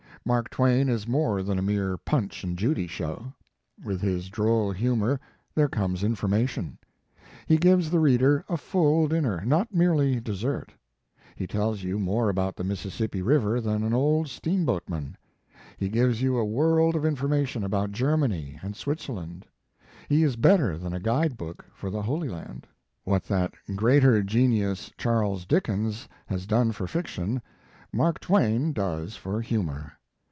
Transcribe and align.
Mark 0.23 0.51
Twain 0.51 0.87
is 0.87 1.07
more 1.07 1.41
than 1.41 1.57
a 1.57 1.63
mere 1.63 1.97
Punch 1.97 2.43
and 2.43 2.55
Judy 2.55 2.85
show. 2.85 3.33
With 3.83 4.01
his 4.01 4.29
droll 4.29 4.71
humor 4.71 5.19
there 5.55 5.67
comes 5.67 6.03
information. 6.03 6.77
He 7.47 7.57
gives 7.57 7.89
the 7.89 7.99
reader 7.99 8.45
a 8.47 8.55
full 8.55 9.07
dinner, 9.07 9.41
not 9.43 9.73
merely 9.73 10.19
dessert. 10.19 10.73
He 11.35 11.47
tells 11.47 11.81
you 11.81 11.97
more 11.97 12.29
about 12.29 12.55
the 12.55 12.63
Mississippi 12.63 13.23
river 13.23 13.59
than 13.59 13.81
an 13.81 13.95
old 13.95 14.27
steamboatman. 14.27 15.15
He 15.77 15.89
gives 15.89 16.21
you 16.21 16.37
a 16.37 16.45
world 16.45 16.95
of 16.95 17.03
information 17.03 17.63
about 17.63 17.91
Germany 17.91 18.59
and 18.61 18.75
Switzerland. 18.75 19.47
He 20.07 20.21
is 20.21 20.35
better 20.35 20.77
than 20.77 20.93
a 20.93 20.99
guide 20.99 21.35
book 21.35 21.65
for 21.73 21.89
the 21.89 22.03
Holy 22.03 22.29
Land. 22.29 22.67
What 23.05 23.23
that 23.23 23.55
greater 23.75 24.21
genius 24.21 24.91
Charles 24.99 25.47
Dickens 25.47 26.07
has 26.27 26.45
done 26.45 26.73
for 26.73 26.85
fiction, 26.85 27.41
Mark 27.91 28.19
Twain 28.19 28.71
does 28.71 29.15
for 29.15 29.41
humor. 29.41 29.93